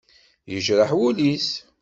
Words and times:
Yejreḥ 0.51 0.89
wul-is. 0.99 1.49